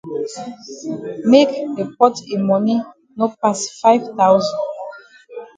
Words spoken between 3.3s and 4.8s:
pass five thousand.